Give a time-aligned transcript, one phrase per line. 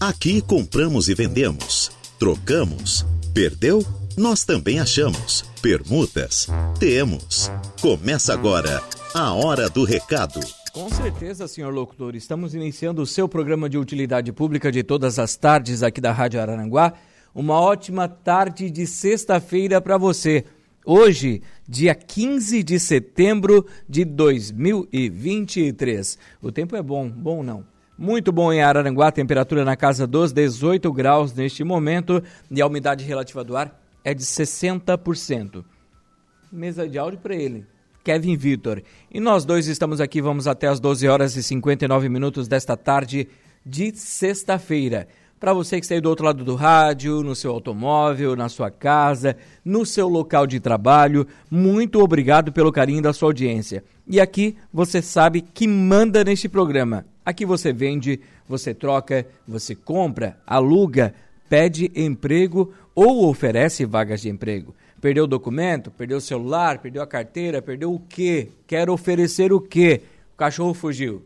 [0.00, 3.84] Aqui compramos e vendemos, trocamos, perdeu?
[4.16, 5.44] Nós também achamos.
[5.60, 6.48] Permutas?
[6.78, 7.50] Temos.
[7.82, 8.82] Começa agora
[9.12, 10.40] a Hora do Recado.
[10.72, 12.16] Com certeza, senhor locutor.
[12.16, 16.40] Estamos iniciando o seu programa de utilidade pública de todas as tardes aqui da Rádio
[16.40, 16.94] Araranguá.
[17.34, 20.46] Uma ótima tarde de sexta-feira para você.
[20.82, 26.18] Hoje, dia 15 de setembro de 2023.
[26.40, 27.69] O tempo é bom, bom não?
[28.00, 33.04] Muito bom em Araranguá, temperatura na casa dos 18 graus neste momento e a umidade
[33.04, 35.62] relativa do ar é de 60%.
[36.50, 37.66] Mesa de áudio para ele,
[38.02, 38.82] Kevin Vitor.
[39.12, 43.28] E nós dois estamos aqui, vamos até as 12 horas e 59 minutos desta tarde
[43.66, 45.06] de sexta-feira.
[45.38, 48.70] Para você que está aí do outro lado do rádio, no seu automóvel, na sua
[48.70, 53.84] casa, no seu local de trabalho, muito obrigado pelo carinho da sua audiência.
[54.08, 57.04] E aqui você sabe que manda neste programa.
[57.24, 61.14] Aqui você vende, você troca, você compra, aluga,
[61.48, 64.74] pede emprego ou oferece vagas de emprego.
[65.00, 68.48] Perdeu o documento, perdeu o celular, perdeu a carteira, perdeu o quê?
[68.66, 70.02] Quer oferecer o quê?
[70.34, 71.24] O cachorro fugiu.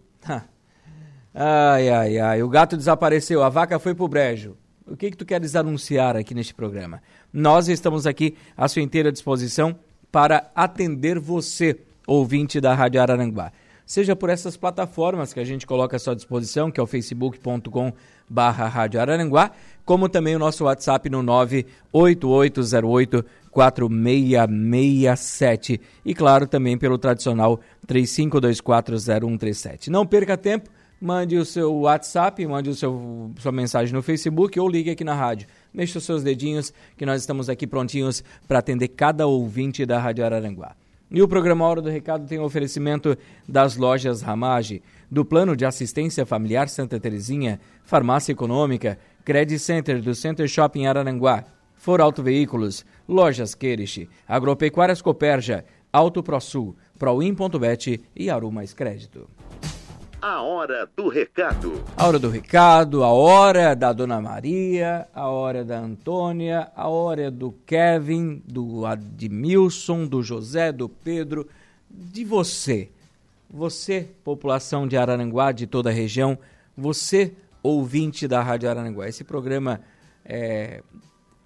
[1.35, 2.43] ai, ai, ai.
[2.43, 4.57] O gato desapareceu, a vaca foi pro brejo.
[4.87, 7.03] O que, que tu queres anunciar aqui neste programa?
[7.33, 9.75] Nós estamos aqui à sua inteira disposição
[10.13, 13.51] para atender você, ouvinte da Rádio Araranguá
[13.87, 17.93] seja por essas plataformas que a gente coloca à sua disposição, que é o facebook.com
[18.29, 19.51] barra Rádio Araranguá,
[19.85, 29.89] como também o nosso WhatsApp no 98808 4667 e claro também pelo tradicional 35240137.
[29.89, 30.69] Não perca tempo,
[31.01, 35.15] mande o seu WhatsApp, mande o seu sua mensagem no Facebook ou ligue aqui na
[35.15, 35.47] rádio.
[35.73, 40.25] Mexa os seus dedinhos que nós estamos aqui prontinhos para atender cada ouvinte da Rádio
[40.25, 40.75] Araranguá.
[41.11, 43.17] E o programa Hora do Recado tem oferecimento
[43.49, 50.15] das lojas Ramage, do Plano de Assistência Familiar Santa Terezinha, Farmácia Econômica, Credit Center do
[50.15, 58.73] Center Shopping Araranguá, For Auto Veículos, Lojas Querish, Agropecuárias Coperja, Auto ProSul, Proin.bet e Arumais
[58.73, 59.29] Crédito.
[60.27, 61.85] A hora do recado.
[61.99, 67.31] A hora do recado, a hora da Dona Maria, a hora da Antônia, a hora
[67.31, 71.47] do Kevin, do Admilson, do José, do Pedro,
[71.91, 72.89] de você.
[73.51, 76.39] Você, população de Araranguá, de toda a região,
[76.75, 79.07] você, ouvinte da Rádio Araranguá.
[79.07, 79.83] Esse programa
[80.25, 80.83] é,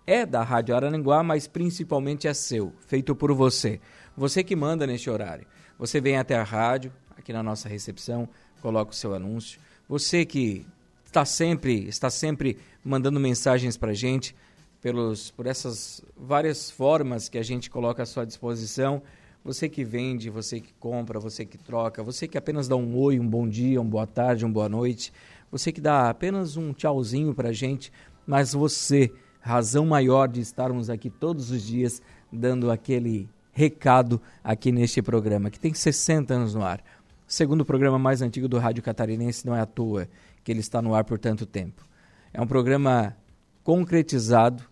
[0.07, 3.81] é da Rádio Araranguá, mas principalmente é seu, feito por você.
[4.17, 5.49] Você que manda neste horário.
[5.81, 8.29] Você vem até a rádio, aqui na nossa recepção,
[8.59, 9.61] coloca o seu anúncio.
[9.89, 10.67] Você que
[11.05, 14.35] está sempre, está sempre mandando mensagens para a gente
[14.81, 19.03] pelos, por essas várias formas que a gente coloca à sua disposição.
[19.45, 23.19] Você que vende, você que compra, você que troca, você que apenas dá um oi,
[23.19, 25.13] um bom dia, uma boa tarde, uma boa noite,
[25.51, 27.91] você que dá apenas um tchauzinho para a gente,
[28.27, 35.01] mas você, razão maior de estarmos aqui todos os dias dando aquele recado aqui neste
[35.01, 36.83] programa, que tem 60 anos no ar
[37.29, 40.09] segundo programa mais antigo do Rádio Catarinense, não é à toa
[40.43, 41.85] que ele está no ar por tanto tempo.
[42.33, 43.15] É um programa
[43.63, 44.65] concretizado,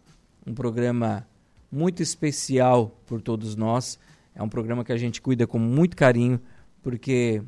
[0.46, 1.26] um programa
[1.70, 3.98] muito especial por todos nós.
[4.34, 6.40] É um programa que a gente cuida com muito carinho,
[6.82, 7.42] porque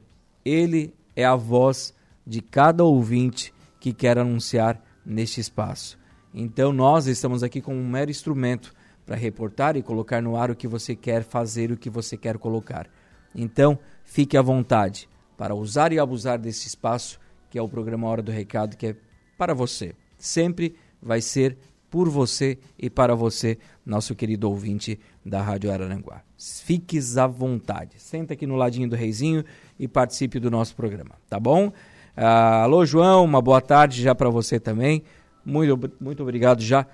[0.44, 1.94] ele é a voz
[2.26, 5.98] de cada ouvinte que quer anunciar neste espaço.
[6.34, 8.74] Então nós estamos aqui como um mero instrumento
[9.06, 12.36] para reportar e colocar no ar o que você quer fazer, o que você quer
[12.36, 12.86] colocar.
[13.34, 17.18] Então, fique à vontade para usar e abusar desse espaço
[17.50, 18.96] que é o programa Hora do Recado, que é
[19.36, 19.94] para você.
[20.18, 21.56] Sempre vai ser
[21.90, 26.22] por você e para você, nosso querido ouvinte da Rádio Araranguá.
[26.36, 27.92] Fiques à vontade.
[27.96, 29.44] Senta aqui no ladinho do Reizinho
[29.78, 31.72] e participe do nosso programa, tá bom?
[32.14, 35.02] Ah, alô, João, uma boa tarde já para você também.
[35.44, 36.86] Muito, muito obrigado já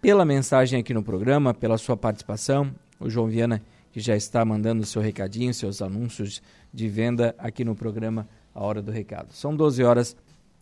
[0.00, 2.74] pela mensagem aqui no programa, pela sua participação.
[2.98, 3.62] O João Viana
[3.94, 8.82] que já está mandando seu recadinho, seus anúncios de venda aqui no programa A Hora
[8.82, 9.32] do Recado.
[9.32, 10.16] São 12 horas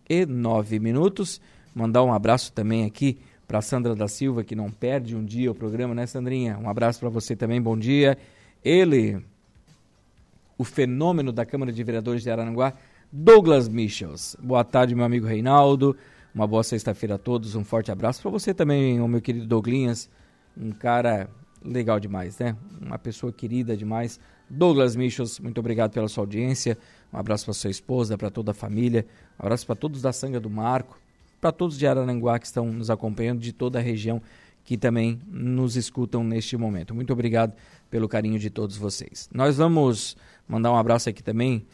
[0.06, 1.40] e 9 minutos.
[1.74, 3.18] Mandar um abraço também aqui
[3.48, 6.58] para Sandra da Silva, que não perde um dia o programa, né, Sandrinha?
[6.58, 8.18] Um abraço para você também, bom dia.
[8.62, 9.24] Ele,
[10.58, 12.74] o fenômeno da Câmara de Vereadores de Araranguá,
[13.10, 14.36] Douglas Michels.
[14.42, 15.96] Boa tarde, meu amigo Reinaldo.
[16.34, 17.54] Uma boa sexta-feira a todos.
[17.54, 20.10] Um forte abraço para você também, o meu querido Douglinhas.
[20.54, 21.30] Um cara
[21.64, 22.56] legal demais, né?
[22.80, 24.18] Uma pessoa querida demais.
[24.48, 26.76] Douglas Michels, muito obrigado pela sua audiência.
[27.12, 29.06] Um abraço para sua esposa, para toda a família.
[29.38, 30.98] Um abraço para todos da Sanga do Marco,
[31.40, 34.20] para todos de Araranguá que estão nos acompanhando, de toda a região
[34.64, 36.94] que também nos escutam neste momento.
[36.94, 37.54] Muito obrigado
[37.90, 39.28] pelo carinho de todos vocês.
[39.32, 40.16] Nós vamos
[40.46, 41.66] mandar um abraço aqui também.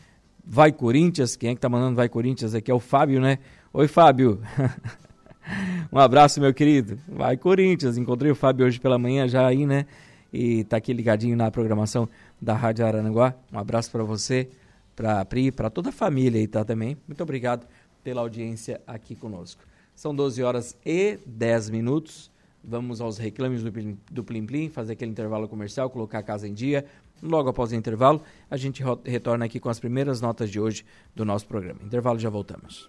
[0.44, 3.38] Vai Corinthians, quem é que tá mandando Vai Corinthians aqui é o Fábio, né?
[3.72, 4.40] Oi, Fábio.
[5.92, 6.98] um abraço, meu querido.
[7.08, 7.96] Vai, Corinthians.
[7.96, 9.86] Encontrei o Fábio hoje pela manhã já aí, né?
[10.32, 12.08] E tá aqui ligadinho na programação
[12.40, 13.34] da Rádio Araranguá.
[13.52, 14.48] Um abraço para você,
[14.94, 16.96] para Pri, para toda a família aí, tá também.
[17.06, 17.66] Muito obrigado
[18.04, 19.62] pela audiência aqui conosco.
[19.94, 22.30] São 12 horas e 10 minutos.
[22.62, 23.72] Vamos aos reclames do,
[24.10, 26.84] do Plim Plim, fazer aquele intervalo comercial, colocar a casa em dia.
[27.22, 30.84] Logo após o intervalo, a gente retorna aqui com as primeiras notas de hoje
[31.14, 31.80] do nosso programa.
[31.82, 32.88] Intervalo, já voltamos.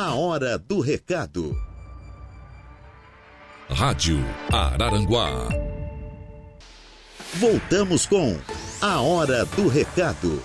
[0.00, 1.60] A hora do recado.
[3.68, 4.18] Rádio
[4.52, 5.48] Araranguá.
[7.34, 8.38] Voltamos com
[8.80, 10.40] A Hora do Recado.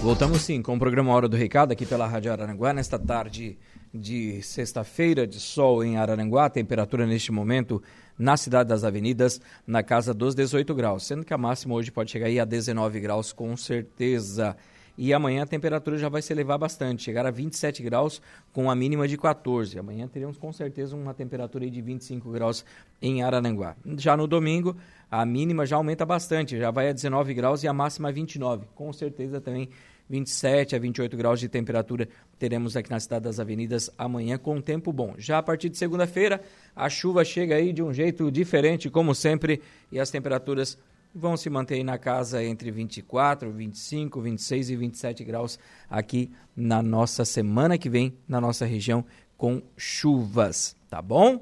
[0.00, 3.58] Voltamos sim com o programa Hora do Recado aqui pela Rádio Araranguá nesta tarde
[3.92, 7.82] de sexta-feira de sol em Araranguá, temperatura neste momento
[8.20, 12.10] na cidade das avenidas na casa dos 18 graus, sendo que a máxima hoje pode
[12.10, 14.54] chegar aí a 19 graus com certeza.
[14.98, 18.20] E amanhã a temperatura já vai se elevar bastante, chegar a 27 graus
[18.52, 19.78] com a mínima de 14.
[19.78, 22.62] Amanhã teremos com certeza uma temperatura de 25 graus
[23.00, 23.74] em Araranguá.
[23.96, 24.76] Já no domingo,
[25.10, 28.66] a mínima já aumenta bastante, já vai a 19 graus e a máxima a 29.
[28.74, 29.70] Com certeza também
[30.10, 34.92] 27 a 28 graus de temperatura teremos aqui na cidade das avenidas amanhã com tempo
[34.92, 35.14] bom.
[35.16, 36.42] Já a partir de segunda-feira,
[36.74, 39.62] a chuva chega aí de um jeito diferente, como sempre,
[39.92, 40.76] e as temperaturas
[41.14, 45.58] vão se manter na casa entre 24, 25, 26 e 27 graus
[45.88, 49.04] aqui na nossa semana que vem, na nossa região,
[49.36, 51.40] com chuvas, tá bom?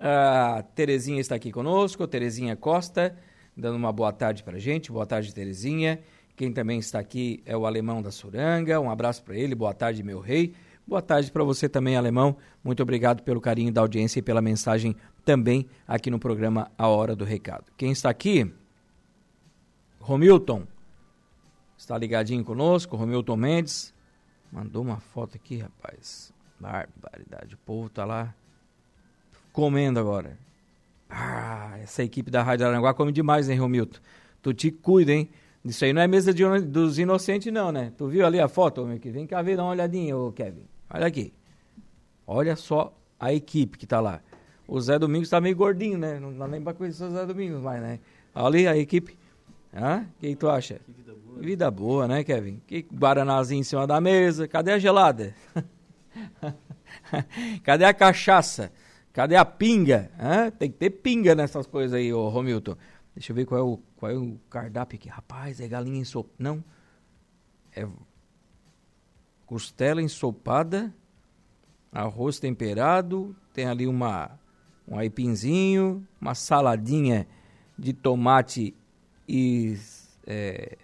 [0.00, 3.16] A Terezinha está aqui conosco, Terezinha Costa,
[3.56, 4.90] dando uma boa tarde para gente.
[4.90, 6.00] Boa tarde, Terezinha.
[6.36, 8.80] Quem também está aqui é o Alemão da Suranga.
[8.80, 9.54] Um abraço para ele.
[9.54, 10.52] Boa tarde, meu rei.
[10.86, 12.36] Boa tarde para você também, Alemão.
[12.62, 17.14] Muito obrigado pelo carinho da audiência e pela mensagem também aqui no programa A Hora
[17.14, 17.66] do Recado.
[17.76, 18.52] Quem está aqui?
[20.00, 20.66] Romilton.
[21.78, 23.94] Está ligadinho conosco, Romilton Mendes.
[24.50, 26.32] Mandou uma foto aqui, rapaz.
[26.58, 27.54] Barbaridade.
[27.54, 28.34] O povo está lá
[29.52, 30.36] comendo agora.
[31.08, 34.00] Ah, essa equipe da Rádio Aranguá come demais, hein, Romilton?
[34.42, 35.30] Tu te cuida, hein?
[35.64, 37.92] Isso aí não é mesa de, dos inocentes, não, né?
[37.96, 40.66] Tu viu ali a foto, meu que Vem cá ver, dá uma olhadinha, ô Kevin.
[40.90, 41.32] Olha aqui.
[42.26, 44.20] Olha só a equipe que tá lá.
[44.68, 46.20] O Zé Domingos tá meio gordinho, né?
[46.20, 47.98] Não dá nem pra conhecer o Zé Domingos mais, né?
[48.34, 49.16] Ali a equipe.
[49.74, 50.06] Hã?
[50.16, 50.80] O que tu acha?
[50.84, 51.38] Que vida boa.
[51.38, 52.60] Que vida boa, né, Kevin?
[52.66, 54.46] Que guaranazinho em cima da mesa.
[54.46, 55.34] Cadê a gelada?
[57.64, 58.70] Cadê a cachaça?
[59.12, 60.10] Cadê a pinga?
[60.18, 60.50] Hã?
[60.50, 62.76] Tem que ter pinga nessas coisas aí, ô Romilton.
[63.14, 65.08] Deixa eu ver qual é o, qual é o cardápio aqui.
[65.08, 66.34] Rapaz, é galinha ensopada.
[66.38, 66.62] Não.
[67.74, 67.88] É
[69.46, 70.94] costela ensopada,
[71.92, 74.38] arroz temperado, tem ali uma
[74.86, 77.26] um aipinzinho, uma saladinha
[77.78, 78.74] de tomate
[79.26, 79.78] e
[80.26, 80.76] é,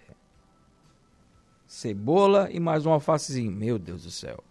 [1.67, 3.51] cebola e mais um alfacezinho.
[3.51, 4.43] Meu Deus do céu.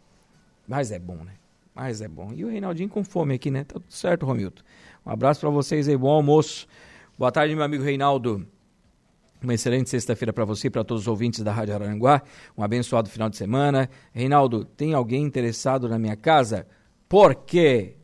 [0.69, 1.34] Mas é bom, né?
[1.75, 2.32] Mas é bom.
[2.32, 3.64] E o Reinaldinho com fome aqui, né?
[3.64, 4.62] Tá tudo certo, Romilton.
[5.05, 6.69] Um abraço para vocês aí, bom almoço.
[7.19, 8.46] Boa tarde, meu amigo Reinaldo.
[9.43, 12.21] Uma excelente sexta-feira para você e para todos os ouvintes da Rádio Aranguá.
[12.57, 13.89] Um abençoado final de semana.
[14.13, 16.67] Reinaldo, tem alguém interessado na minha casa?
[17.09, 17.95] Por quê?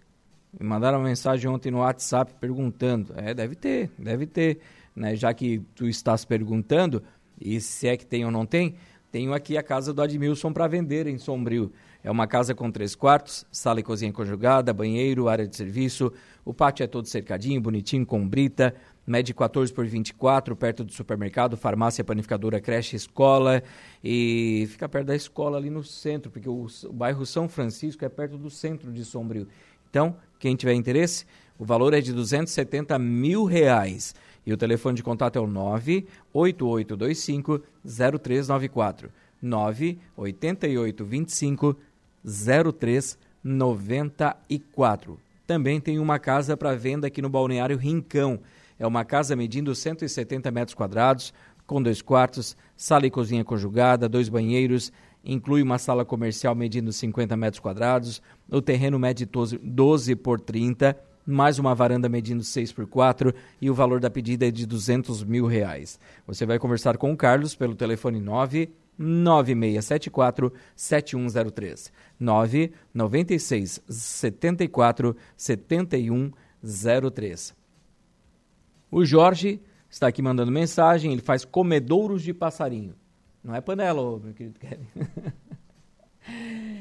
[0.59, 3.13] Me mandaram uma mensagem ontem no WhatsApp perguntando.
[3.17, 4.61] É, deve ter, deve ter.
[4.95, 5.15] Né?
[5.15, 7.03] Já que tu estás perguntando,
[7.39, 8.77] e se é que tem ou não tem,
[9.13, 11.71] tenho aqui a casa do Admilson para vender em Sombrio.
[12.03, 16.11] É uma casa com três quartos, sala e cozinha conjugada, banheiro, área de serviço.
[16.47, 18.75] O pátio é todo cercadinho, bonitinho, com brita
[19.07, 23.63] mede 14 por 24, perto do supermercado, farmácia, panificadora, creche, escola.
[24.03, 28.09] E fica perto da escola ali no centro, porque o, o bairro São Francisco é
[28.09, 29.47] perto do centro de Sombrio.
[29.89, 31.25] Então, quem tiver interesse,
[31.59, 34.15] o valor é de 270 mil reais.
[34.45, 39.11] E o telefone de contato é o 98825 0394.
[39.43, 41.77] 98825
[42.25, 45.21] 0394.
[45.47, 48.41] Também tem uma casa para venda aqui no Balneário Rincão.
[48.79, 51.33] É uma casa medindo 170 metros quadrados,
[51.67, 54.93] com dois quartos, sala e cozinha conjugada, dois banheiros,
[55.25, 60.97] inclui uma sala comercial medindo 50 metros quadrados, o terreno mede 12, 12 por 30,
[61.27, 65.25] mais uma varanda medindo 6 por 4 e o valor da pedida é de 200
[65.25, 65.99] mil reais.
[66.27, 77.66] Você vai conversar com o Carlos pelo telefone 9 9674 7103 996 74 7103
[78.91, 82.95] o Jorge está aqui mandando mensagem, ele faz comedouros de passarinho.
[83.43, 84.87] Não é panela, meu querido Kevin.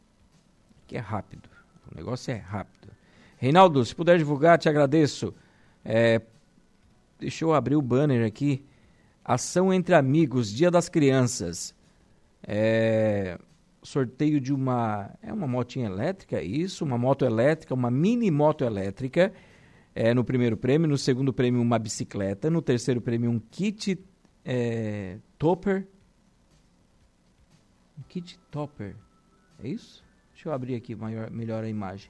[0.87, 1.47] Que é rápido.
[1.91, 2.89] O negócio é rápido.
[3.37, 5.33] Reinaldo, se puder divulgar, te agradeço.
[5.83, 6.21] É,
[7.17, 8.65] deixa eu abrir o banner aqui.
[9.23, 11.73] Ação entre amigos, Dia das Crianças.
[12.43, 13.39] É,
[13.81, 15.11] sorteio de uma.
[15.21, 16.83] É uma motinha elétrica, é isso?
[16.83, 19.33] Uma moto elétrica, uma mini moto elétrica
[19.95, 23.99] é, no primeiro prêmio, no segundo prêmio uma bicicleta, no terceiro prêmio um kit
[24.45, 25.87] é, topper.
[27.97, 28.95] Um kit topper,
[29.61, 30.03] é isso?
[30.33, 32.09] Deixa eu abrir aqui maior, melhor a imagem.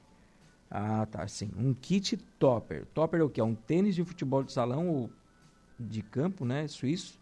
[0.70, 1.50] Ah, tá, sim.
[1.58, 2.86] Um kit topper.
[2.94, 3.42] Topper é o que?
[3.42, 5.10] É um tênis de futebol de salão ou
[5.80, 6.68] de campo, né?
[6.68, 7.20] Suíço.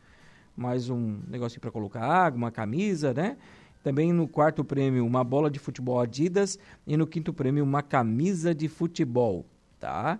[0.55, 3.37] Mais um negocinho para colocar água, uma camisa, né?
[3.83, 6.59] Também no quarto prêmio, uma bola de futebol Adidas.
[6.85, 9.45] E no quinto prêmio, uma camisa de futebol,
[9.79, 10.19] tá?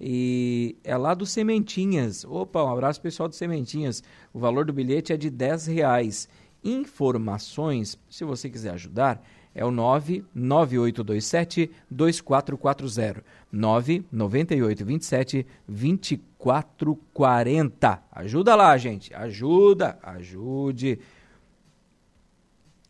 [0.00, 2.24] E é lá do Sementinhas.
[2.24, 4.02] Opa, um abraço pessoal do Sementinhas.
[4.32, 6.28] O valor do bilhete é de 10 reais.
[6.62, 9.22] Informações, se você quiser ajudar,
[9.54, 13.24] é o 99827 2440.
[13.52, 18.02] 99827 2440.
[18.10, 19.14] Ajuda lá, gente.
[19.14, 20.98] Ajuda, ajude.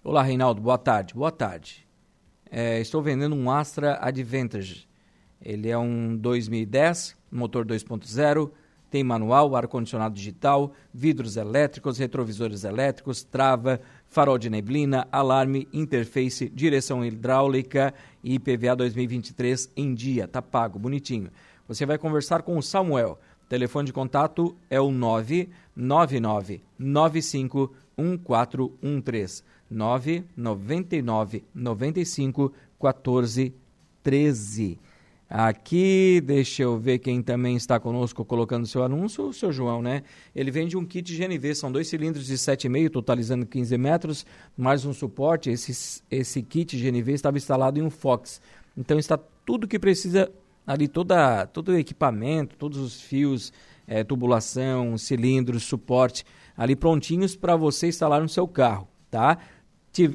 [0.05, 0.61] Olá, Reinaldo.
[0.61, 1.15] Boa tarde.
[1.15, 1.89] Boa tarde.
[2.51, 4.87] É, estou vendendo um Astra Advantage
[5.45, 8.51] ele é um 2010, motor 2.0,
[8.91, 17.05] tem manual, ar-condicionado digital, vidros elétricos, retrovisores elétricos, trava, farol de neblina, alarme, interface, direção
[17.05, 17.93] hidráulica
[18.23, 20.29] e IPVA 2023 em dia.
[20.29, 21.31] Tá pago, bonitinho.
[21.67, 23.19] Você vai conversar com o Samuel.
[23.45, 29.43] O telefone de contato é o 999 95 1413.
[29.71, 34.79] 999 95 1413.
[35.29, 40.03] Aqui, deixa eu ver quem também está conosco colocando seu anúncio, o seu João, né?
[40.35, 44.93] Ele vende um kit GNV, são dois cilindros de 7,5, totalizando 15 metros, mais um
[44.93, 45.51] suporte.
[45.51, 48.41] Esse, esse kit GNV estava instalado em um Fox.
[48.77, 50.31] Então está tudo que precisa
[50.67, 53.53] ali, toda, todo o equipamento, todos os fios,
[53.87, 56.25] é, tubulação, cilindros, suporte,
[56.57, 59.39] ali prontinhos para você instalar no seu carro, tá?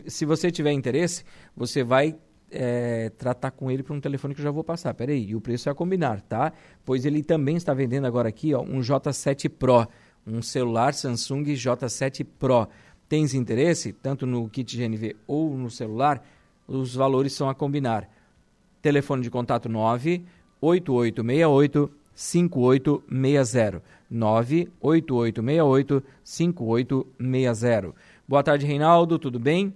[0.08, 1.24] Se você tiver interesse,
[1.56, 2.18] você vai
[2.52, 4.94] é, tratar com ele por um telefone que eu já vou passar.
[4.94, 6.52] Peraí, e o preço é a combinar, tá?
[6.84, 9.88] Pois ele também está vendendo agora aqui ó, um J7 Pro,
[10.28, 12.68] um celular Samsung J7 Pro.
[13.08, 16.22] Tens interesse, tanto no kit GNV ou no celular?
[16.68, 18.10] Os valores são a combinar.
[18.82, 23.82] Telefone de contato 98868 5860.
[24.12, 27.96] 98868 5860.
[28.30, 29.74] Boa tarde, Reinaldo, tudo bem?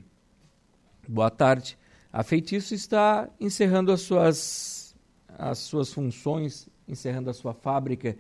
[1.08, 1.78] Boa tarde.
[2.12, 4.96] A Feitiço está encerrando as suas,
[5.38, 8.16] as suas funções, encerrando a sua fábrica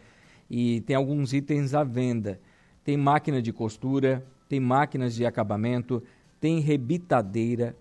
[0.48, 2.40] e tem alguns itens à venda.
[2.84, 6.00] Tem máquina de costura, tem máquinas de acabamento,
[6.40, 7.76] tem rebitadeira,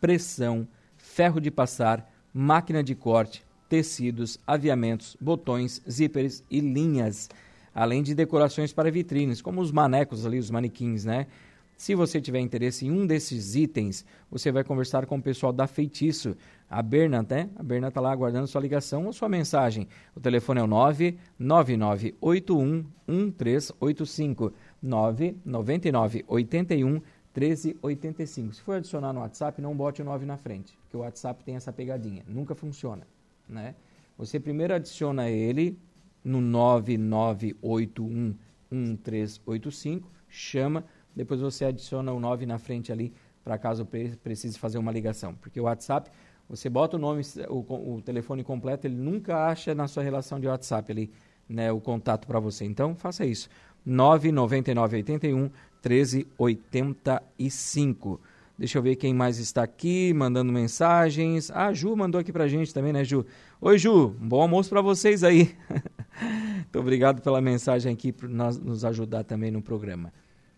[0.00, 7.30] pressão, ferro de passar, máquina de corte, tecidos, aviamentos, botões, zíperes e linhas,
[7.72, 11.28] além de decorações para vitrines, como os manecos ali, os manequins, né?
[11.76, 15.66] Se você tiver interesse em um desses itens, você vai conversar com o pessoal da
[15.66, 16.36] Feitiço.
[16.68, 17.48] A Berna, né?
[17.56, 19.88] A Berna está lá aguardando sua ligação ou sua mensagem.
[20.14, 24.52] O telefone é o 99981 1385.
[24.82, 27.00] 99981
[27.34, 28.54] 1385.
[28.54, 31.56] Se for adicionar no WhatsApp, não bote o 9 na frente, porque o WhatsApp tem
[31.56, 33.06] essa pegadinha, nunca funciona,
[33.50, 33.74] né?
[34.16, 35.76] Você primeiro adiciona ele
[36.24, 38.36] no 9981
[38.70, 43.84] 1385, chama depois você adiciona o 9 na frente ali, para caso
[44.22, 45.34] precise fazer uma ligação.
[45.34, 46.08] Porque o WhatsApp,
[46.48, 50.46] você bota o nome, o, o telefone completo, ele nunca acha na sua relação de
[50.46, 51.10] WhatsApp ali,
[51.48, 52.64] né, o contato para você.
[52.64, 53.48] Então, faça isso.
[53.84, 55.50] 99981
[55.84, 58.20] 1385.
[58.60, 61.50] Deixa eu ver quem mais está aqui mandando mensagens.
[61.50, 63.24] Ah, Ju mandou aqui pra gente também, né, Ju?
[63.58, 65.56] Oi, Ju, bom almoço para vocês aí.
[66.20, 70.12] Muito obrigado pela mensagem aqui por nos ajudar também no programa.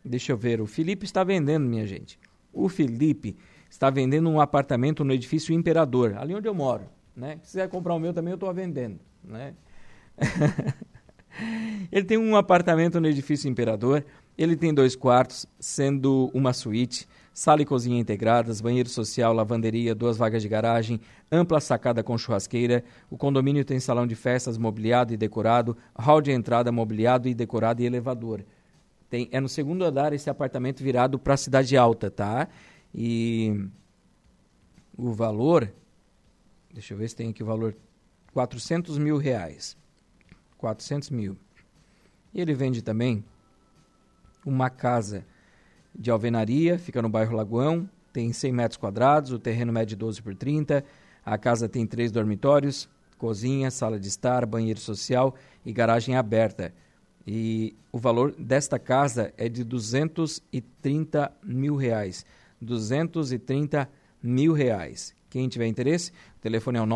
[0.04, 2.18] Deixa eu ver, o Felipe está vendendo, minha gente.
[2.52, 3.36] O Felipe
[3.70, 6.86] está vendendo um apartamento no edifício Imperador, ali onde eu moro.
[7.14, 7.38] Né?
[7.44, 8.98] Se quiser comprar o meu também, eu estou vendendo.
[9.22, 9.54] Né?
[11.92, 14.04] ele tem um apartamento no edifício Imperador.
[14.36, 20.16] Ele tem dois quartos, sendo uma suíte, sala e cozinha integradas, banheiro social, lavanderia, duas
[20.16, 22.84] vagas de garagem, ampla sacada com churrasqueira.
[23.10, 27.82] O condomínio tem salão de festas mobiliado e decorado, hall de entrada mobiliado e decorado
[27.82, 28.44] e elevador.
[29.08, 32.48] Tem, é no segundo andar esse apartamento virado para a cidade alta, tá?
[32.94, 33.68] E
[34.96, 35.72] o valor,
[36.72, 37.76] deixa eu ver se tem aqui o valor,
[38.32, 39.76] 400 mil reais.
[40.58, 41.36] 400 mil.
[42.32, 43.24] E ele vende também
[44.46, 45.26] uma casa
[45.94, 50.34] de alvenaria, fica no bairro Lagoão, tem 100 metros quadrados, o terreno mede 12 por
[50.34, 50.84] 30,
[51.24, 55.34] a casa tem três dormitórios, cozinha, sala de estar, banheiro social
[55.64, 56.74] e garagem aberta.
[57.26, 62.26] E o valor desta casa é de 230 mil reais.
[62.60, 63.88] 230
[64.22, 65.14] mil reais.
[65.32, 66.86] Quem tiver interesse, o telefone é o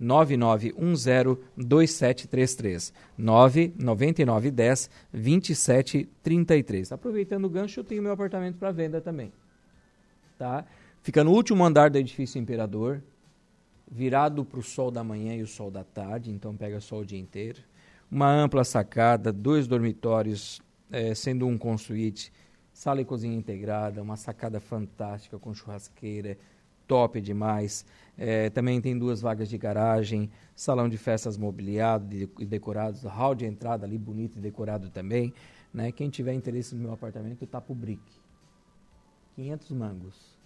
[0.00, 2.94] 999102733.
[3.18, 6.92] 99910 2733.
[6.92, 9.30] Aproveitando o gancho, eu tenho meu apartamento para venda também.
[10.38, 10.64] Tá?
[11.02, 13.02] Fica no último andar do edifício Imperador,
[13.86, 17.04] virado para o sol da manhã e o sol da tarde, então pega sol o
[17.04, 17.58] dia inteiro.
[18.10, 22.32] Uma ampla sacada, dois dormitórios, é, sendo um com suíte
[22.72, 26.38] sala e cozinha integrada, uma sacada fantástica com churrasqueira,
[26.86, 27.84] top demais.
[28.18, 33.44] É, também tem duas vagas de garagem, salão de festas mobiliado e decorado, hall de
[33.44, 35.34] entrada ali bonito e decorado também.
[35.72, 35.92] Né?
[35.92, 38.02] Quem tiver interesse no meu apartamento, tá pro brick.
[39.34, 40.36] 500 mangos.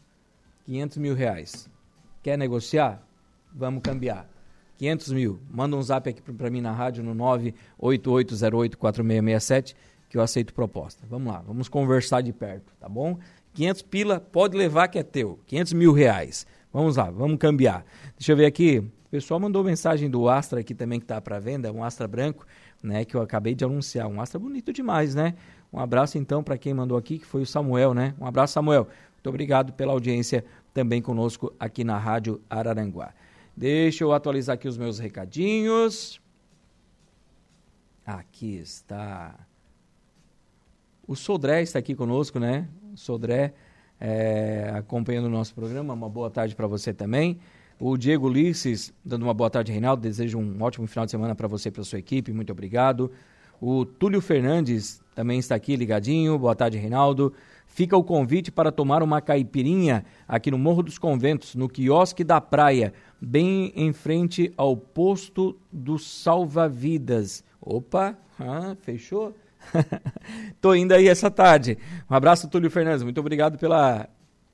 [0.64, 1.70] 500 mil reais.
[2.22, 3.06] Quer negociar?
[3.52, 4.28] Vamos cambiar.
[4.78, 5.40] 500 mil.
[5.48, 7.14] Manda um zap aqui para mim na rádio no
[7.80, 9.76] 988084667
[10.08, 11.06] que eu aceito proposta.
[11.08, 13.16] Vamos lá, vamos conversar de perto, tá bom?
[13.54, 15.40] 500 pila, pode levar que é teu.
[15.46, 16.46] 500 mil reais.
[16.72, 17.84] Vamos lá, vamos cambiar.
[18.16, 18.78] Deixa eu ver aqui.
[18.78, 22.46] O pessoal mandou mensagem do Astra aqui também que está para venda, um Astra branco,
[22.80, 24.06] né, que eu acabei de anunciar.
[24.06, 25.34] Um Astra bonito demais, né?
[25.72, 28.14] Um abraço então para quem mandou aqui, que foi o Samuel, né?
[28.20, 28.86] Um abraço, Samuel.
[29.14, 33.12] Muito obrigado pela audiência também conosco aqui na Rádio Araranguá.
[33.56, 36.20] Deixa eu atualizar aqui os meus recadinhos.
[38.06, 39.49] Aqui está.
[41.10, 42.68] O Sodré está aqui conosco, né?
[42.94, 43.52] Sodré
[44.00, 45.92] é, acompanhando o nosso programa.
[45.92, 47.40] Uma boa tarde para você também.
[47.80, 50.00] O Diego Ulisses, dando uma boa tarde, Reinaldo.
[50.00, 52.32] Desejo um ótimo final de semana para você e para sua equipe.
[52.32, 53.10] Muito obrigado.
[53.60, 56.38] O Túlio Fernandes também está aqui ligadinho.
[56.38, 57.34] Boa tarde, Reinaldo.
[57.66, 62.40] Fica o convite para tomar uma caipirinha aqui no Morro dos Conventos, no quiosque da
[62.40, 67.42] praia, bem em frente ao posto do Salva-Vidas.
[67.60, 69.34] Opa, ah, fechou?
[70.60, 71.78] Tô indo aí essa tarde.
[72.08, 73.02] Um abraço, Túlio Fernandes.
[73.02, 74.08] Muito obrigado pela,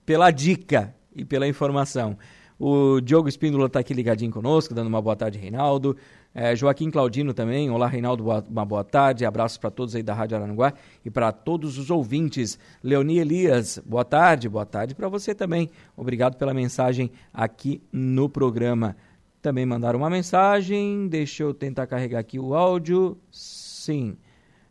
[0.05, 2.17] pela dica e pela informação.
[2.59, 5.95] O Diogo Espíndola está aqui ligadinho conosco, dando uma boa tarde, Reinaldo.
[6.35, 7.71] É, Joaquim Claudino também.
[7.71, 9.27] Olá, Reinaldo, boa, uma boa tarde.
[9.27, 10.73] Abraços para todos aí da Rádio Aranguá
[11.05, 12.59] e para todos os ouvintes.
[12.83, 15.69] Leoni Elias, boa tarde, boa tarde para você também.
[15.97, 18.97] Obrigado pela mensagem aqui no programa.
[19.43, 23.19] Também mandaram uma mensagem, deixa eu tentar carregar aqui o áudio.
[23.31, 24.17] Sim.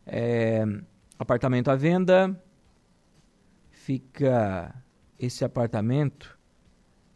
[0.06, 0.64] É,
[1.18, 2.40] apartamento à venda.
[3.70, 4.74] Fica
[5.18, 6.38] esse apartamento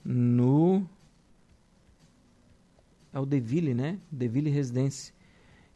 [0.04, 0.88] no.
[3.12, 3.98] É o Deville, né?
[4.10, 5.14] Deville Residência.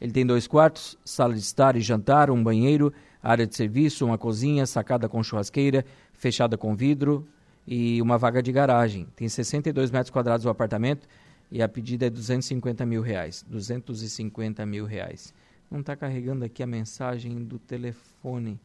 [0.00, 4.18] Ele tem dois quartos, sala de estar e jantar, um banheiro, área de serviço, uma
[4.18, 7.26] cozinha, sacada com churrasqueira, fechada com vidro
[7.66, 9.06] e uma vaga de garagem.
[9.16, 11.08] Tem 62 metros quadrados o apartamento
[11.50, 13.44] e a pedida é 250 mil reais.
[13.48, 15.32] 250 mil reais.
[15.70, 18.60] Não está carregando aqui a mensagem do telefone.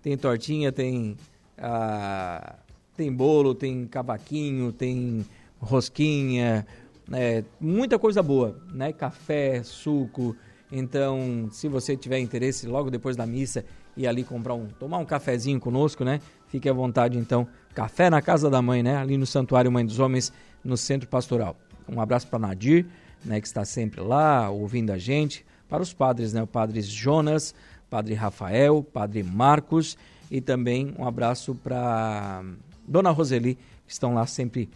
[0.00, 1.16] tem tortinha, tem,
[1.58, 2.54] ah,
[2.96, 5.26] tem bolo, tem cavaquinho, tem
[5.60, 6.64] rosquinha,
[7.12, 8.92] é, muita coisa boa, né?
[8.92, 10.36] Café, suco.
[10.70, 13.64] Então, se você tiver interesse, logo depois da missa,
[13.96, 16.20] ir ali comprar um, tomar um cafezinho conosco, né?
[16.46, 17.46] Fique à vontade, então.
[17.74, 18.96] Café na casa da mãe, né?
[18.96, 20.32] Ali no Santuário Mãe dos Homens,
[20.64, 21.56] no Centro Pastoral.
[21.88, 22.86] Um abraço para Nadir,
[23.24, 27.54] né, que está sempre lá ouvindo a gente, para os padres, né, o padre Jonas,
[27.88, 29.96] padre Rafael, padre Marcos
[30.30, 32.42] e também um abraço para
[32.86, 34.70] Dona Roseli, que estão lá sempre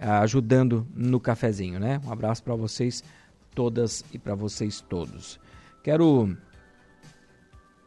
[0.00, 2.00] ajudando no cafezinho, né?
[2.04, 3.04] Um abraço para vocês
[3.54, 5.38] todas e para vocês todos.
[5.82, 6.36] Quero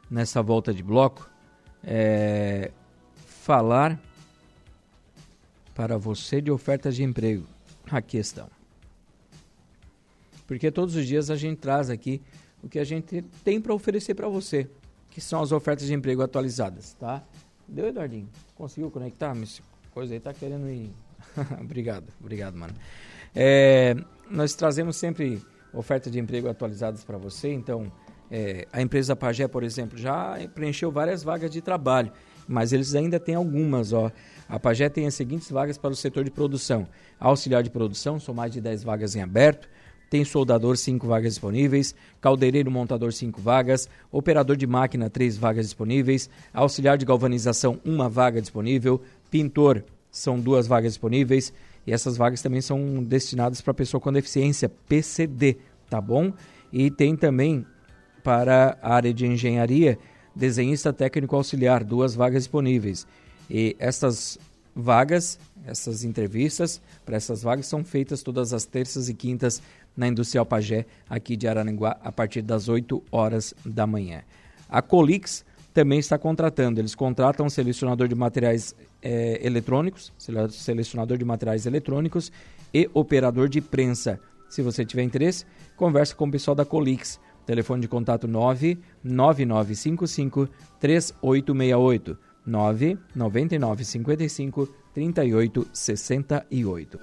[0.09, 1.29] nessa volta de bloco
[1.83, 2.71] é,
[3.25, 3.99] falar
[5.73, 7.45] para você de ofertas de emprego.
[7.89, 8.47] Aqui estão
[10.53, 12.21] porque todos os dias a gente traz aqui
[12.61, 14.69] o que a gente tem para oferecer para você,
[15.09, 17.23] que são as ofertas de emprego atualizadas, tá?
[17.67, 18.29] Deu, Eduardinho?
[18.55, 19.35] Conseguiu conectar?
[19.37, 20.91] Essa coisa aí tá querendo ir.
[21.61, 22.73] obrigado, obrigado, mano.
[23.35, 23.95] É,
[24.29, 25.41] nós trazemos sempre
[25.73, 27.91] ofertas de emprego atualizadas para você, então
[28.29, 32.11] é, a empresa Pagé, por exemplo, já preencheu várias vagas de trabalho,
[32.47, 34.11] mas eles ainda têm algumas, ó.
[34.47, 36.87] A Pagé tem as seguintes vagas para o setor de produção:
[37.19, 39.67] auxiliar de produção, são mais de 10 vagas em aberto,
[40.09, 46.29] tem soldador, 5 vagas disponíveis, caldeireiro montador, 5 vagas, operador de máquina, 3 vagas disponíveis,
[46.53, 49.83] auxiliar de galvanização, 1 vaga disponível, pintor,
[50.13, 51.51] são duas vagas disponíveis,
[51.85, 55.57] e essas vagas também são destinadas para pessoa com deficiência, PCD,
[55.89, 56.31] tá bom?
[56.71, 57.65] E tem também
[58.23, 59.97] para a área de engenharia,
[60.35, 63.05] desenhista técnico auxiliar, duas vagas disponíveis.
[63.49, 64.37] E essas
[64.75, 69.61] vagas, essas entrevistas para essas vagas são feitas todas as terças e quintas
[69.97, 74.23] na Industrial Pagé, aqui de Araranguá, a partir das 8 horas da manhã.
[74.69, 76.79] A Colix também está contratando.
[76.79, 80.13] Eles contratam selecionador de materiais é, eletrônicos,
[80.51, 82.31] selecionador de materiais eletrônicos
[82.73, 84.17] e operador de prensa.
[84.47, 87.19] Se você tiver interesse, converse com o pessoal da Colix.
[87.45, 90.47] Telefone de contato 99955
[90.79, 96.99] 3868 99955 3868.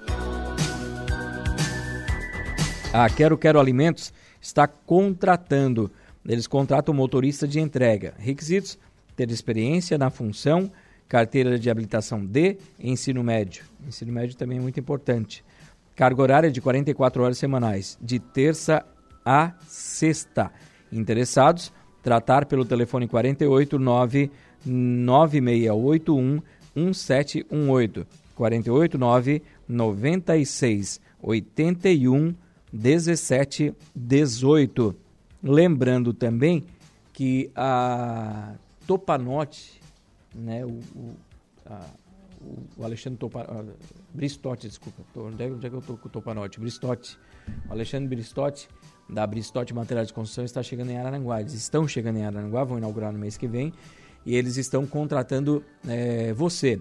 [2.93, 5.91] A Quero Quero Alimentos está contratando.
[6.25, 8.13] Eles contratam motorista de entrega.
[8.17, 8.77] Requisitos:
[9.15, 10.71] ter experiência na função,
[11.07, 13.63] carteira de habilitação D, ensino médio.
[13.87, 15.43] Ensino médio também é muito importante.
[15.95, 18.85] Carga horária de 44 horas semanais, de terça
[19.25, 20.51] a sexta.
[20.91, 21.71] Interessados?
[22.01, 24.31] Tratar pelo telefone 489
[24.65, 26.41] 9681
[26.75, 28.07] 1718.
[28.35, 32.33] 489 96 81
[32.73, 34.95] 17, 18.
[35.43, 36.63] Lembrando também
[37.13, 38.53] que a
[38.85, 39.81] Topanote,
[40.33, 41.15] né, o, o,
[41.65, 41.85] a,
[42.77, 46.59] o Alexandre Topanote, desculpa, tô, onde, é, onde é que eu estou com o Topanote?
[46.59, 47.17] Bristotti.
[47.67, 48.69] O Alexandre Bristotti,
[49.09, 51.41] da Bristotti Materiais de Construção, está chegando em Araranguá.
[51.41, 53.73] Eles estão chegando em Araranguá, vão inaugurar no mês que vem,
[54.25, 56.79] e eles estão contratando é, você,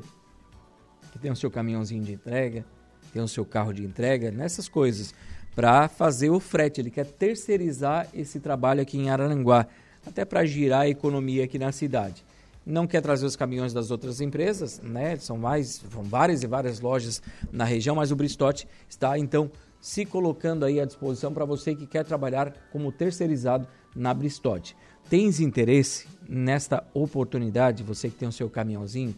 [1.13, 2.65] que tem o seu caminhãozinho de entrega,
[3.13, 5.15] tem o seu carro de entrega, nessas coisas
[5.55, 6.81] para fazer o frete.
[6.81, 9.67] Ele quer terceirizar esse trabalho aqui em Araranguá,
[10.07, 12.25] até para girar a economia aqui na cidade.
[12.65, 15.17] Não quer trazer os caminhões das outras empresas, né?
[15.17, 20.05] São mais, são várias e várias lojas na região, mas o Bristote está então se
[20.05, 24.77] colocando aí à disposição para você que quer trabalhar como terceirizado na Bristote.
[25.09, 29.15] Tens interesse nesta oportunidade, você que tem o seu caminhãozinho?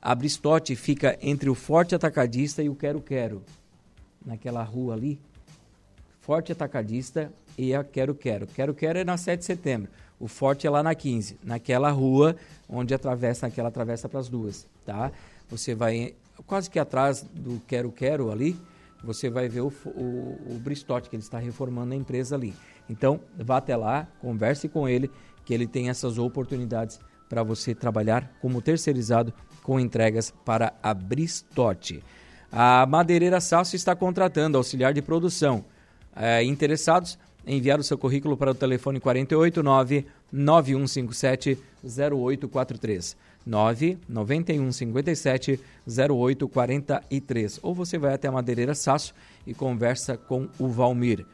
[0.00, 3.42] A Bristote fica entre o Forte Atacadista e o Quero Quero,
[4.24, 5.20] naquela rua ali,
[6.26, 8.48] Forte Atacadista e a Quero Quero.
[8.48, 9.88] Quero Quero é na 7 de setembro.
[10.18, 12.34] O Forte é lá na 15, naquela rua
[12.68, 15.12] onde atravessa, naquela atravessa para as duas, tá?
[15.48, 18.56] Você vai quase que atrás do Quero Quero ali,
[19.04, 20.60] você vai ver o, o, o
[21.08, 22.52] que ele está reformando a empresa ali.
[22.90, 25.08] Então, vá até lá, converse com ele,
[25.44, 32.02] que ele tem essas oportunidades para você trabalhar como terceirizado com entregas para a Bristote.
[32.50, 35.64] A Madeireira Salso está contratando auxiliar de produção
[36.16, 43.16] é, interessados, enviar o seu currículo para o telefone 489 9157 0843.
[43.46, 47.60] 99157 0843.
[47.62, 49.14] Ou você vai até a Madeireira Sasso
[49.46, 51.24] e conversa com o Valmir.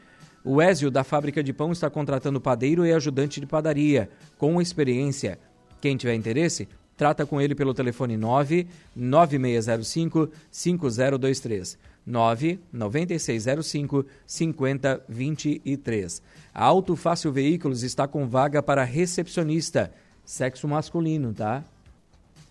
[0.45, 5.39] O Ézio, da fábrica de pão, está contratando padeiro e ajudante de padaria, com experiência.
[5.81, 6.67] Quem tiver interesse,
[6.97, 11.77] trata com ele pelo telefone 9 9605 5023.
[12.05, 16.21] 9 9605 5023.
[16.53, 19.93] A Auto Fácil Veículos está com vaga para recepcionista,
[20.25, 21.63] sexo masculino, tá?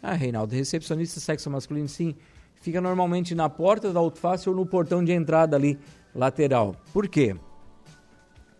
[0.03, 2.15] Ah, Reinaldo, recepcionista sexo masculino, sim.
[2.61, 5.79] Fica normalmente na porta da Auto Fácil ou no portão de entrada ali,
[6.15, 6.77] lateral.
[6.93, 7.37] Por quê?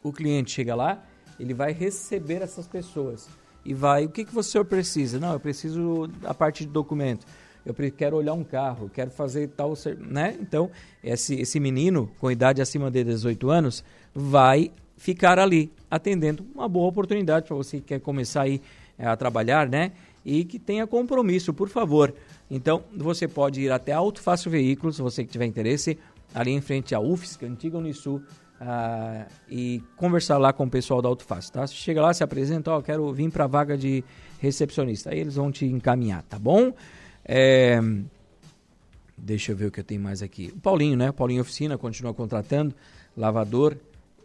[0.03, 1.05] O cliente chega lá,
[1.39, 3.29] ele vai receber essas pessoas
[3.65, 5.21] e vai, o que, que você precisa?
[5.21, 7.27] Não, eu preciso a parte de documento.
[7.65, 10.37] Eu quero olhar um carro, quero fazer tal, né?
[10.41, 10.71] Então,
[11.03, 16.89] esse, esse menino com idade acima de 18 anos vai ficar ali atendendo uma boa
[16.89, 18.61] oportunidade para você que quer começar aí
[18.99, 19.93] eh, a trabalhar, né?
[20.25, 22.15] E que tenha compromisso, por favor.
[22.51, 25.99] Então, você pode ir até Auto Fácil Veículos, você que tiver interesse,
[26.35, 28.23] ali em frente à UFSC, antiga Unisul,
[28.63, 31.67] uh, e conversar lá com o pessoal da Autofácil, tá?
[31.67, 34.05] Você chega lá, se apresenta, ó, quero vir para a vaga de
[34.39, 35.11] recepcionista.
[35.11, 36.73] Aí eles vão te encaminhar, tá bom?
[37.25, 37.81] É...
[39.17, 40.53] Deixa eu ver o que eu tenho mais aqui.
[40.55, 41.13] O Paulinho, né?
[41.13, 42.75] Paulinho Oficina continua contratando
[43.17, 43.79] lavador,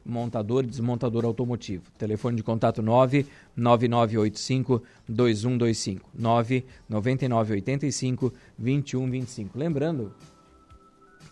[0.04, 1.84] montador e desmontador automotivo.
[1.98, 9.56] Telefone de contato 99985 2125 99985 2125.
[9.58, 10.12] Lembrando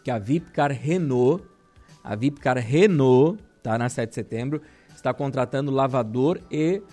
[0.03, 1.43] que a Vipcar Renault
[2.05, 4.61] a Vipcar Renault, tá na 7 de setembro,
[4.95, 6.83] está contratando lavador e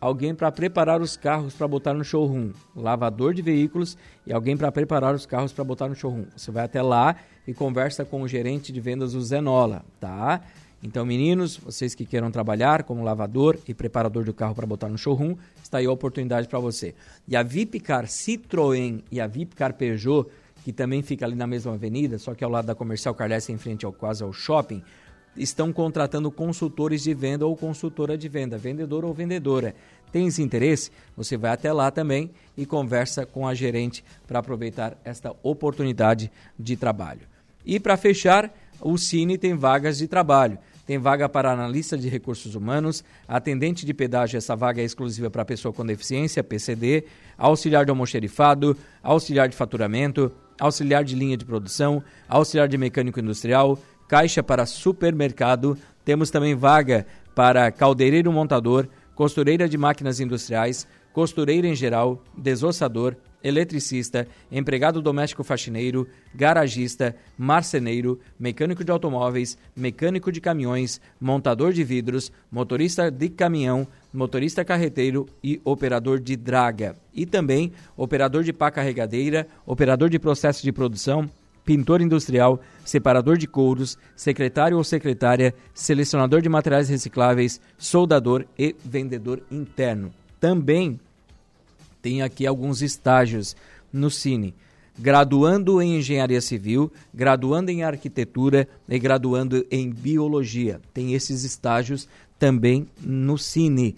[0.00, 2.52] alguém para preparar os carros para botar no showroom.
[2.74, 6.24] Lavador de veículos e alguém para preparar os carros para botar no showroom.
[6.36, 10.40] Você vai até lá e conversa com o gerente de vendas, o Zenola, tá?
[10.82, 14.96] Então, meninos, vocês que queiram trabalhar como lavador e preparador do carro para botar no
[14.96, 16.94] showroom, está aí a oportunidade para você.
[17.28, 20.26] E a Vipcar Citroën e a Vipcar Peugeot
[20.64, 23.56] que também fica ali na mesma avenida, só que ao lado da Comercial Carles, em
[23.56, 24.82] frente ao quase ao shopping,
[25.36, 29.74] estão contratando consultores de venda ou consultora de venda, vendedor ou vendedora.
[30.12, 30.90] Tens interesse?
[31.16, 36.76] Você vai até lá também e conversa com a gerente para aproveitar esta oportunidade de
[36.76, 37.22] trabalho.
[37.64, 40.58] E para fechar, o Cine tem vagas de trabalho.
[40.86, 45.44] Tem vaga para analista de recursos humanos, atendente de pedágio, essa vaga é exclusiva para
[45.44, 47.04] pessoa com deficiência, PCD,
[47.38, 53.78] auxiliar de almoxerifado, auxiliar de faturamento, auxiliar de linha de produção, auxiliar de mecânico industrial,
[54.10, 55.78] caixa para supermercado.
[56.04, 64.26] Temos também vaga para caldeireiro montador, costureira de máquinas industriais, costureira em geral, desossador, eletricista,
[64.50, 73.12] empregado doméstico faxineiro, garagista, marceneiro, mecânico de automóveis, mecânico de caminhões, montador de vidros, motorista
[73.12, 76.96] de caminhão, motorista carreteiro e operador de draga.
[77.14, 81.30] E também operador de pá carregadeira, operador de processo de produção,
[81.70, 89.40] pintor industrial, separador de couros, secretário ou secretária, selecionador de materiais recicláveis, soldador e vendedor
[89.48, 90.12] interno.
[90.40, 90.98] Também
[92.02, 93.54] tem aqui alguns estágios
[93.92, 94.52] no Cine.
[94.98, 100.80] Graduando em Engenharia Civil, graduando em Arquitetura e graduando em Biologia.
[100.92, 103.94] Tem esses estágios também no Cine.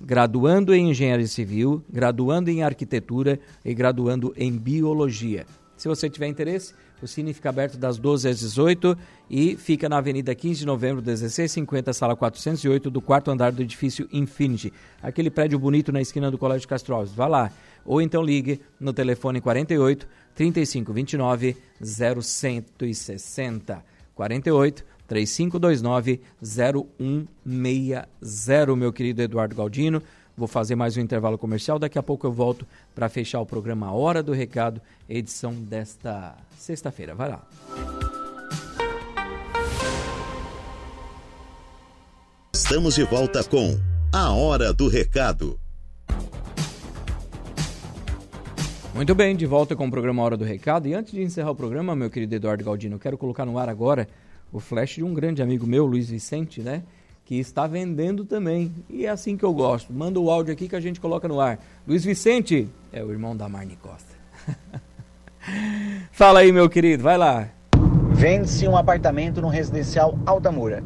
[0.00, 5.44] Graduando em Engenharia Civil, graduando em Arquitetura e graduando em Biologia.
[5.76, 8.96] Se você tiver interesse, o Cine fica aberto das 12 às 18
[9.28, 14.08] e fica na Avenida 15 de Novembro, 1650, sala 408, do quarto andar do edifício
[14.12, 14.72] Infinity.
[15.02, 17.12] Aquele prédio bonito na esquina do Colégio Castro Alves.
[17.12, 17.50] Vá lá.
[17.84, 23.84] Ou então ligue no telefone 48 3529 0160.
[24.14, 30.02] 48 3529 0160, meu querido Eduardo Galdino.
[30.36, 31.78] Vou fazer mais um intervalo comercial.
[31.78, 37.14] Daqui a pouco eu volto para fechar o programa Hora do Recado, edição desta sexta-feira.
[37.14, 37.42] Vai lá.
[42.54, 43.78] Estamos de volta com
[44.12, 45.58] A Hora do Recado.
[48.94, 50.86] Muito bem, de volta com o programa Hora do Recado.
[50.86, 53.68] E antes de encerrar o programa, meu querido Eduardo Galdino, eu quero colocar no ar
[53.68, 54.06] agora
[54.52, 56.82] o flash de um grande amigo meu, Luiz Vicente, né?
[57.24, 58.74] Que está vendendo também.
[58.88, 59.92] E é assim que eu gosto.
[59.92, 61.58] Manda o áudio aqui que a gente coloca no ar.
[61.86, 64.14] Luiz Vicente é o irmão da Marne Costa.
[66.12, 67.48] Fala aí, meu querido, vai lá.
[68.10, 70.82] Vende-se um apartamento no residencial Altamura,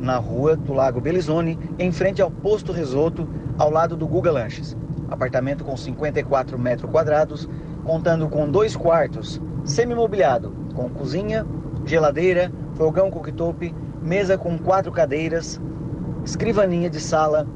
[0.00, 4.76] na rua do Lago Belizone, em frente ao posto Risoto, ao lado do Guga Lanches.
[5.10, 7.48] Apartamento com 54 metros quadrados,
[7.84, 11.44] contando com dois quartos, semi-mobiliado, com cozinha,
[11.84, 15.60] geladeira, fogão cooktop, mesa com quatro cadeiras,
[16.24, 17.46] escrivaninha de sala,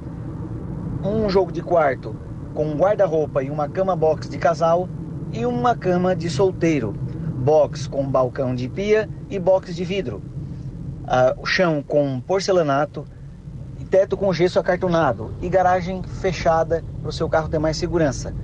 [1.03, 2.15] um jogo de quarto
[2.53, 4.89] com guarda-roupa e uma cama box de casal
[5.33, 6.95] e uma cama de solteiro,
[7.42, 10.22] box com balcão de pia e box de vidro,
[11.02, 13.05] uh, o chão com porcelanato,
[13.92, 18.35] teto com gesso acartonado e garagem fechada para o seu carro ter mais segurança.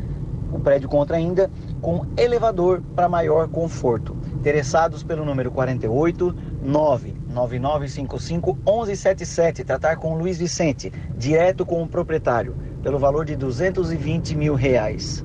[0.52, 4.14] O prédio conta ainda com elevador para maior conforto.
[4.34, 12.98] Interessados pelo número 48 99955 1177, tratar com Luiz Vicente, direto com o proprietário, pelo
[12.98, 15.24] valor de 220 mil reais.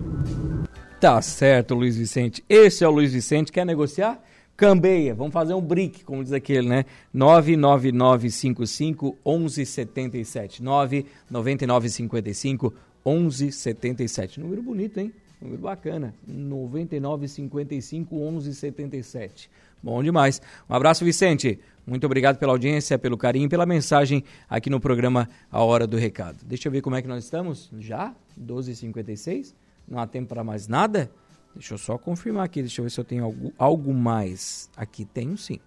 [1.04, 2.42] Tá certo, Luiz Vicente.
[2.48, 3.52] Esse é o Luiz Vicente.
[3.52, 4.24] Quer negociar?
[4.56, 6.86] Cambeia, vamos fazer um brick, como diz aquele, né?
[7.14, 10.64] 99955 1177.
[10.64, 12.74] 99955
[13.06, 14.40] 1177.
[14.40, 15.12] Número bonito, hein?
[15.42, 16.14] Número bacana.
[16.26, 19.50] 9955 1177.
[19.84, 20.42] Bom demais.
[20.70, 21.60] Um abraço, Vicente.
[21.86, 26.38] Muito obrigado pela audiência, pelo carinho, pela mensagem aqui no programa A Hora do Recado.
[26.46, 27.70] Deixa eu ver como é que nós estamos.
[27.78, 28.16] Já?
[28.42, 29.54] 12h56?
[29.88, 31.12] Não há tempo para mais nada?
[31.54, 34.70] Deixa eu só confirmar aqui, deixa eu ver se eu tenho algo, algo mais.
[34.76, 35.60] Aqui tenho sim.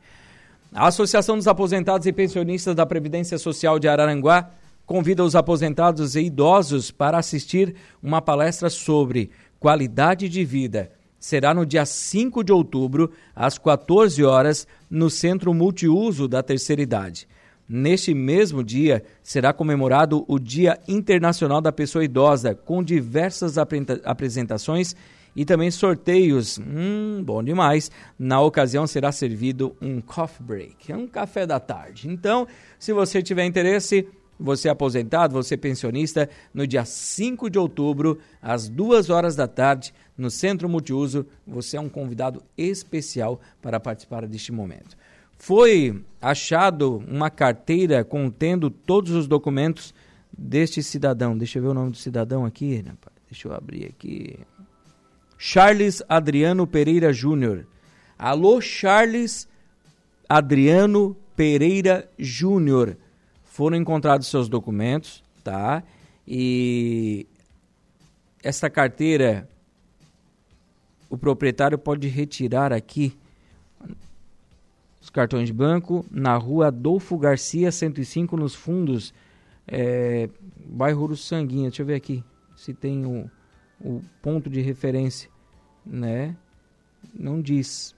[0.73, 4.51] A Associação dos Aposentados e Pensionistas da Previdência Social de Araranguá
[4.85, 10.93] convida os aposentados e idosos para assistir uma palestra sobre qualidade de vida.
[11.19, 17.27] Será no dia 5 de outubro, às 14 horas, no Centro Multiuso da Terceira Idade.
[17.69, 24.95] Neste mesmo dia, será comemorado o Dia Internacional da Pessoa Idosa, com diversas apresentações
[25.35, 26.59] e também sorteios.
[26.59, 27.91] Hum, bom demais.
[28.19, 32.09] Na ocasião será servido um coffee break, é um café da tarde.
[32.09, 32.47] Então,
[32.79, 38.19] se você tiver interesse, você é aposentado, você é pensionista, no dia 5 de outubro,
[38.41, 44.27] às 2 horas da tarde, no Centro Multiuso, você é um convidado especial para participar
[44.27, 44.97] deste momento.
[45.39, 49.95] Foi achado uma carteira contendo todos os documentos
[50.37, 51.37] deste cidadão.
[51.37, 53.17] Deixa eu ver o nome do cidadão aqui, rapaz.
[53.31, 54.39] Deixa eu abrir aqui.
[55.39, 57.67] Charles Adriano Pereira Júnior.
[58.19, 59.49] Alô, Charles
[60.29, 62.97] Adriano Pereira Júnior.
[63.45, 65.83] Foram encontrados seus documentos, tá?
[66.27, 67.27] E
[68.43, 69.49] esta carteira
[71.09, 73.17] o proprietário pode retirar aqui
[75.17, 79.13] cartões de banco na rua Adolfo Garcia 105 nos fundos
[79.67, 80.29] é,
[80.65, 81.71] bairro Sanguinha.
[81.71, 82.23] Deixa eu ver aqui
[82.55, 83.29] se tem o
[83.81, 85.29] o ponto de referência,
[85.85, 86.37] né?
[87.15, 87.95] Não diz.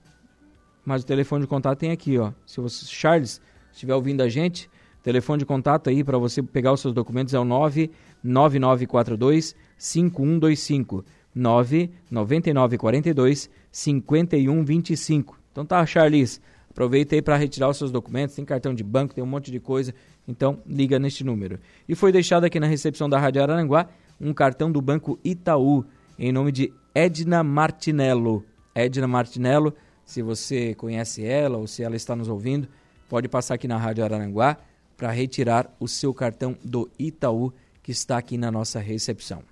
[0.84, 2.32] Mas o telefone de contato tem aqui, ó.
[2.46, 3.40] Se você, Charles,
[3.72, 4.70] estiver ouvindo a gente,
[5.02, 11.04] telefone de contato aí para você pegar os seus documentos é o 99942 5125
[11.34, 15.38] 99942 5125.
[15.52, 19.22] Então tá, Charles, aproveita aí para retirar os seus documentos, tem cartão de banco, tem
[19.22, 19.94] um monte de coisa,
[20.26, 21.58] então liga neste número.
[21.88, 23.88] E foi deixado aqui na recepção da Rádio Araranguá
[24.20, 25.84] um cartão do Banco Itaú,
[26.18, 28.44] em nome de Edna Martinello.
[28.74, 32.68] Edna Martinello, se você conhece ela ou se ela está nos ouvindo,
[33.08, 34.56] pode passar aqui na Rádio Araranguá
[34.96, 37.52] para retirar o seu cartão do Itaú
[37.82, 39.42] que está aqui na nossa recepção.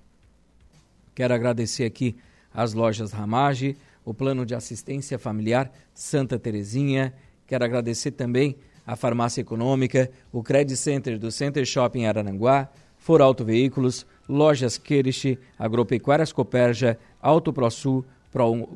[1.14, 2.16] Quero agradecer aqui
[2.52, 7.12] as lojas Ramage, o Plano de Assistência Familiar Santa Terezinha.
[7.44, 13.44] Quero agradecer também a Farmácia Econômica, o Credit Center do Center Shopping Araranguá, For Auto
[13.44, 18.04] Veículos, Lojas Querish, Agropecuárias Coperja, Auto ProSul,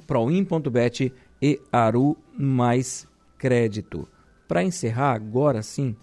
[0.06, 3.06] Proin.bet e Aru Mais
[3.38, 4.08] Crédito.
[4.48, 5.94] Para encerrar agora sim,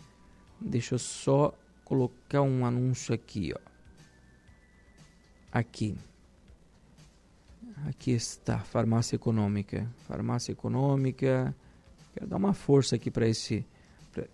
[0.60, 3.60] deixa eu só colocar um anúncio aqui, ó.
[5.52, 5.98] Aqui.
[7.86, 9.88] Aqui está, farmácia econômica.
[10.08, 11.56] Farmácia econômica.
[12.14, 13.66] Quero dar uma força aqui para esse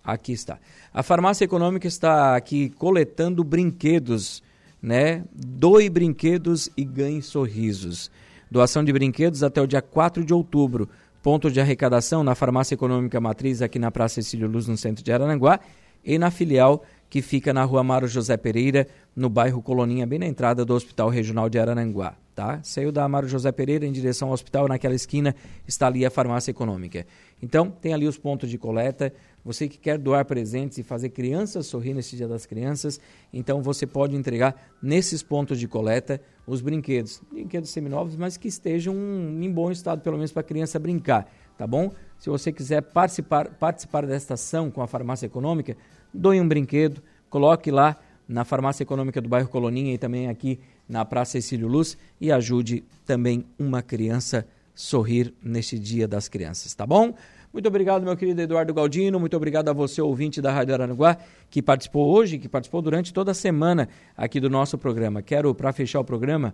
[0.02, 0.58] Aqui está.
[0.92, 4.42] A farmácia econômica está aqui coletando brinquedos,
[4.80, 5.24] né?
[5.34, 8.10] Doe brinquedos e ganhe sorrisos.
[8.50, 10.88] Doação de brinquedos até o dia 4 de outubro.
[11.22, 15.10] Ponto de arrecadação na farmácia econômica matriz aqui na Praça Cecílio Luz, no centro de
[15.10, 15.58] Arananguá,
[16.04, 18.86] e na filial que fica na rua Mário José Pereira,
[19.16, 22.14] no bairro Coloninha, bem na entrada do Hospital Regional de Arananguá.
[22.34, 22.58] Tá?
[22.64, 25.36] Saiu da Amaro José Pereira em direção ao hospital, naquela esquina
[25.68, 27.06] está ali a farmácia econômica.
[27.40, 29.12] Então, tem ali os pontos de coleta.
[29.44, 32.98] Você que quer doar presentes e fazer crianças sorrir nesse Dia das Crianças,
[33.32, 37.22] então você pode entregar nesses pontos de coleta os brinquedos.
[37.30, 41.66] Brinquedos seminovos, mas que estejam em bom estado, pelo menos para a criança brincar, tá
[41.66, 41.92] bom?
[42.18, 45.76] Se você quiser participar, participar desta ação com a farmácia econômica,
[46.12, 50.58] doe um brinquedo, coloque lá na farmácia econômica do bairro Coloninha e também aqui
[50.88, 56.86] na Praça Cecílio Luz e ajude também uma criança sorrir neste Dia das Crianças, tá
[56.86, 57.14] bom?
[57.52, 59.20] Muito obrigado, meu querido Eduardo Galdino.
[59.20, 61.16] Muito obrigado a você, ouvinte da Rádio Araranguá,
[61.48, 65.22] que participou hoje, que participou durante toda a semana aqui do nosso programa.
[65.22, 66.52] Quero, para fechar o programa,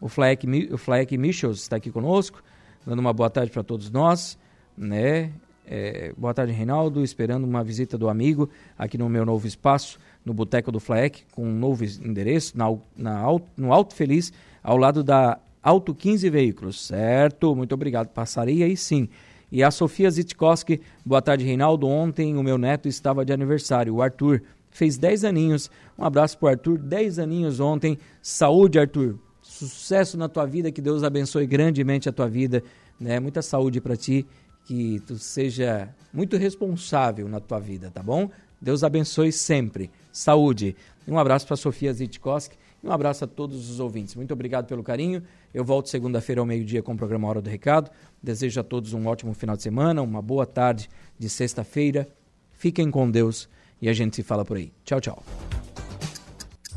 [0.00, 2.42] o Flaek, o Flaek Michels está aqui conosco,
[2.84, 4.36] dando uma boa tarde para todos nós.
[4.76, 5.30] Né?
[5.64, 7.04] É, boa tarde, Reinaldo.
[7.04, 11.44] Esperando uma visita do amigo aqui no meu novo espaço, no Boteco do Flaek, com
[11.44, 12.66] um novo endereço, na,
[12.96, 13.24] na,
[13.56, 16.86] no Alto Feliz, ao lado da Auto 15 Veículos.
[16.86, 17.54] Certo?
[17.54, 18.08] Muito obrigado.
[18.08, 19.08] Passarei aí sim.
[19.50, 21.86] E a Sofia Zitkowski, boa tarde, Reinaldo.
[21.86, 24.42] Ontem o meu neto estava de aniversário, o Arthur.
[24.70, 25.70] Fez 10 aninhos.
[25.98, 27.98] Um abraço pro Arthur, 10 aninhos ontem.
[28.22, 29.18] Saúde, Arthur.
[29.42, 32.62] Sucesso na tua vida, que Deus abençoe grandemente a tua vida.
[32.98, 33.20] Né?
[33.20, 34.26] Muita saúde para ti,
[34.64, 38.30] que tu seja muito responsável na tua vida, tá bom?
[38.62, 39.90] Deus abençoe sempre.
[40.12, 40.76] Saúde.
[41.06, 44.14] Um abraço para Sofia Zitkowski e um abraço a todos os ouvintes.
[44.14, 45.20] Muito obrigado pelo carinho.
[45.52, 47.90] Eu volto segunda-feira ao meio-dia com o programa Hora do Recado.
[48.22, 50.88] Desejo a todos um ótimo final de semana, uma boa tarde
[51.18, 52.08] de sexta-feira.
[52.52, 53.48] Fiquem com Deus
[53.80, 54.72] e a gente se fala por aí.
[54.84, 55.24] Tchau, tchau.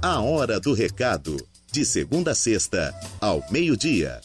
[0.01, 1.37] A Hora do Recado,
[1.71, 4.19] de segunda a sexta, ao meio-dia.